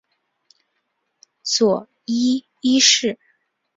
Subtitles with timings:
[1.43, 3.19] 佐伊一世。